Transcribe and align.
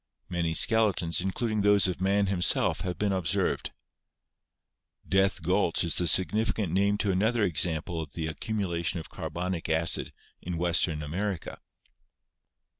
Many 0.29 0.55
skeletons, 0.55 1.21
in 1.21 1.29
cluding 1.29 1.61
those 1.61 1.87
of 1.87 2.01
man 2.01 2.25
himself, 2.25 2.81
have 2.81 2.97
been 2.97 3.11
observed. 3.13 3.71
"Death 5.07 5.43
Gulch" 5.43 5.83
is 5.83 5.97
the 5.97 6.07
significant 6.07 6.71
name 6.73 6.95
given 6.95 6.97
to 6.97 7.11
another 7.11 7.43
example 7.43 8.01
of 8.01 8.13
the 8.13 8.25
accumulation 8.25 8.99
of 8.99 9.09
carbonic 9.11 9.69
acid 9.69 10.11
in 10.41 10.57
Western 10.57 11.03
America. 11.03 11.61